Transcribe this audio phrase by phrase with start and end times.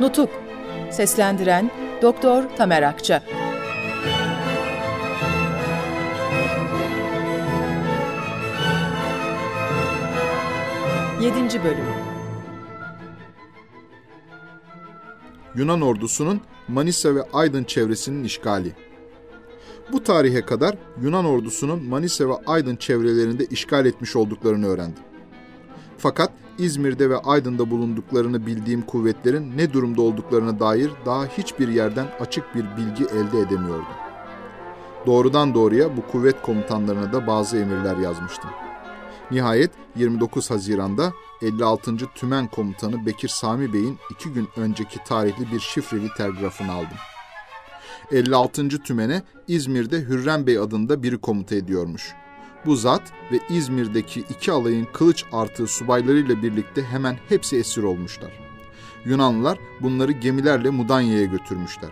[0.00, 0.30] Nutuk.
[0.90, 1.70] Seslendiren
[2.02, 3.22] Doktor Tamer Akça.
[11.22, 11.84] Yedinci Bölüm.
[15.54, 18.72] Yunan ordusunun Manisa ve Aydın çevresinin işgali.
[19.92, 25.02] Bu tarihe kadar Yunan ordusunun Manisa ve Aydın çevrelerinde işgal etmiş olduklarını öğrendim.
[25.98, 32.54] Fakat İzmir'de ve Aydın'da bulunduklarını bildiğim kuvvetlerin ne durumda olduklarına dair daha hiçbir yerden açık
[32.54, 33.86] bir bilgi elde edemiyordum.
[35.06, 38.50] Doğrudan doğruya bu kuvvet komutanlarına da bazı emirler yazmıştım.
[39.30, 41.12] Nihayet 29 Haziran'da
[41.42, 41.96] 56.
[42.14, 46.96] Tümen Komutanı Bekir Sami Bey'in iki gün önceki tarihli bir şifreli telgrafını aldım.
[48.12, 48.68] 56.
[48.68, 52.14] Tümen'e İzmir'de Hürrem Bey adında biri komuta ediyormuş.
[52.66, 58.32] Bu zat ve İzmir'deki iki alayın kılıç artığı subaylarıyla birlikte hemen hepsi esir olmuşlar.
[59.04, 61.90] Yunanlılar bunları gemilerle Mudanya'ya götürmüşler.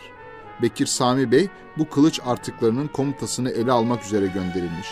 [0.63, 4.89] Bekir Sami Bey bu kılıç artıklarının komutasını ele almak üzere gönderilmiş.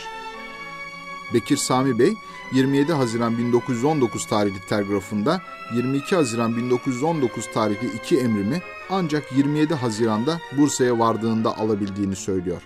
[1.34, 2.14] Bekir Sami Bey
[2.52, 5.40] 27 Haziran 1919 tarihli telgrafında
[5.74, 12.62] 22 Haziran 1919 tarihli iki emrimi ancak 27 Haziran'da Bursa'ya vardığında alabildiğini söylüyor.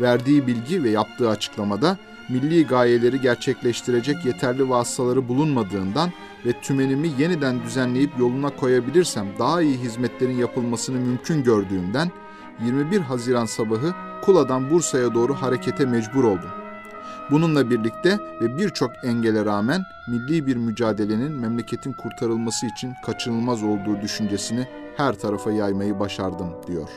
[0.00, 6.10] Verdiği bilgi ve yaptığı açıklamada milli gayeleri gerçekleştirecek yeterli vasıtaları bulunmadığından
[6.46, 12.10] ve tümenimi yeniden düzenleyip yoluna koyabilirsem daha iyi hizmetlerin yapılmasını mümkün gördüğümden
[12.64, 16.50] 21 Haziran sabahı Kula'dan Bursa'ya doğru harekete mecbur oldum.
[17.30, 24.68] Bununla birlikte ve birçok engele rağmen milli bir mücadelenin memleketin kurtarılması için kaçınılmaz olduğu düşüncesini
[24.96, 26.88] her tarafa yaymayı başardım diyor.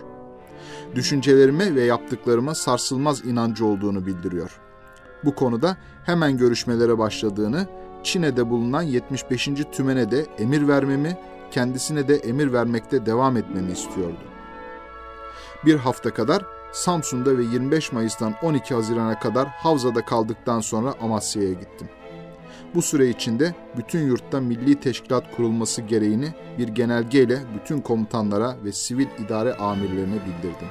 [0.96, 4.69] Düşüncelerime ve yaptıklarıma sarsılmaz inancı olduğunu bildiriyor.
[5.26, 7.68] Bu konuda hemen görüşmelere başladığını,
[8.04, 9.50] Çin'de bulunan 75.
[9.72, 11.18] tümene de emir vermemi,
[11.52, 14.24] kendisine de emir vermekte devam etmemi istiyordu.
[15.66, 21.90] Bir hafta kadar Samsun'da ve 25 Mayıs'tan 12 Haziran'a kadar Havza'da kaldıktan sonra Amasya'ya gittim.
[22.76, 29.08] Bu süre içinde bütün yurtta milli teşkilat kurulması gereğini bir genelgeyle bütün komutanlara ve sivil
[29.26, 30.68] idare amirlerine bildirdim.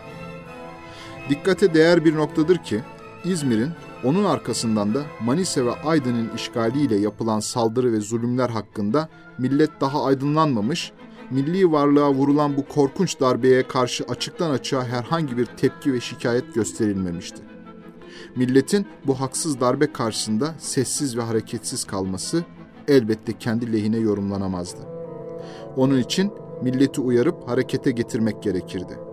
[1.28, 2.80] Dikkate değer bir noktadır ki
[3.24, 3.70] İzmir'in
[4.04, 10.92] onun arkasından da Manisa ve Aydın'ın işgaliyle yapılan saldırı ve zulümler hakkında millet daha aydınlanmamış,
[11.30, 17.42] milli varlığa vurulan bu korkunç darbeye karşı açıktan açığa herhangi bir tepki ve şikayet gösterilmemişti.
[18.36, 22.44] Milletin bu haksız darbe karşısında sessiz ve hareketsiz kalması
[22.88, 24.80] elbette kendi lehine yorumlanamazdı.
[25.76, 26.32] Onun için
[26.62, 29.07] milleti uyarıp harekete getirmek gerekirdi.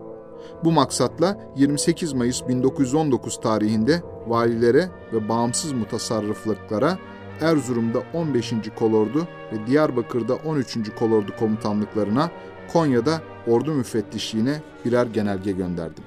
[0.64, 6.98] Bu maksatla 28 Mayıs 1919 tarihinde valilere ve bağımsız mutasarrıflıklara
[7.42, 8.54] Erzurum'da 15.
[8.80, 10.78] Kolordu ve Diyarbakır'da 13.
[11.00, 12.32] Kolordu komutanlıklarına,
[12.74, 16.04] Konya'da ordu müfettişliğine birer genelge gönderdim.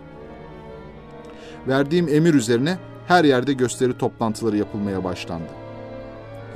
[1.68, 5.48] Verdiğim emir üzerine her yerde gösteri toplantıları yapılmaya başlandı.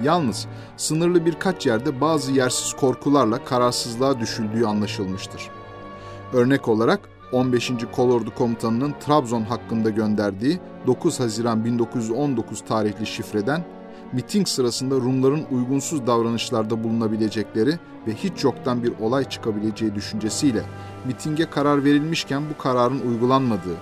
[0.03, 5.51] Yalnız sınırlı birkaç yerde bazı yersiz korkularla kararsızlığa düşüldüğü anlaşılmıştır.
[6.33, 7.01] Örnek olarak
[7.33, 7.73] 15.
[7.93, 13.65] Kolordu Komutanı'nın Trabzon hakkında gönderdiği 9 Haziran 1919 tarihli şifreden
[14.13, 20.63] miting sırasında Rumların uygunsuz davranışlarda bulunabilecekleri ve hiç yoktan bir olay çıkabileceği düşüncesiyle
[21.05, 23.77] mitinge karar verilmişken bu kararın uygulanmadığı,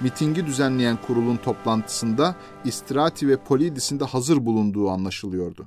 [0.00, 2.34] mitingi düzenleyen kurulun toplantısında
[2.64, 5.66] İstirati ve Polidis'in de hazır bulunduğu anlaşılıyordu.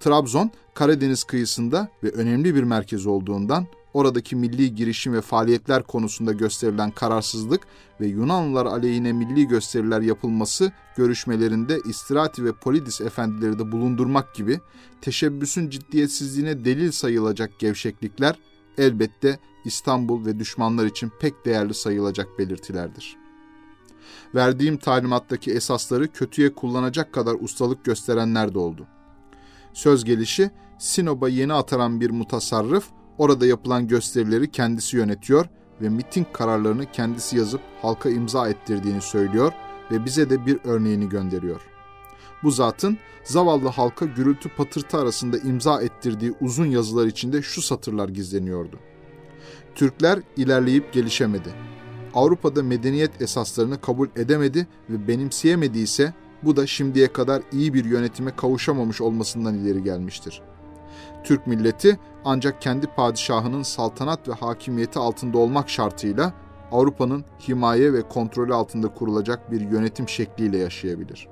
[0.00, 6.90] Trabzon, Karadeniz kıyısında ve önemli bir merkez olduğundan oradaki milli girişim ve faaliyetler konusunda gösterilen
[6.90, 7.66] kararsızlık
[8.00, 14.60] ve Yunanlılar aleyhine milli gösteriler yapılması görüşmelerinde İstirati ve Polidis efendileri de bulundurmak gibi
[15.00, 18.36] teşebbüsün ciddiyetsizliğine delil sayılacak gevşeklikler
[18.78, 23.16] elbette İstanbul ve düşmanlar için pek değerli sayılacak belirtilerdir.
[24.34, 28.86] Verdiğim talimattaki esasları kötüye kullanacak kadar ustalık gösterenler de oldu.
[29.72, 32.84] Söz gelişi Sinop'a yeni atanan bir mutasarrıf
[33.18, 35.46] Orada yapılan gösterileri kendisi yönetiyor
[35.80, 39.52] ve miting kararlarını kendisi yazıp halka imza ettirdiğini söylüyor
[39.90, 41.60] ve bize de bir örneğini gönderiyor.
[42.42, 48.78] Bu zatın zavallı halka gürültü patırtı arasında imza ettirdiği uzun yazılar içinde şu satırlar gizleniyordu.
[49.74, 51.48] Türkler ilerleyip gelişemedi.
[52.14, 59.00] Avrupa'da medeniyet esaslarını kabul edemedi ve benimseyemediyse bu da şimdiye kadar iyi bir yönetime kavuşamamış
[59.00, 60.61] olmasından ileri gelmiştir.''
[61.24, 66.32] Türk milleti ancak kendi padişahının saltanat ve hakimiyeti altında olmak şartıyla
[66.72, 71.28] Avrupa'nın himaye ve kontrolü altında kurulacak bir yönetim şekliyle yaşayabilir.